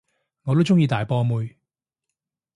[0.45, 1.57] 我都鍾意大波妹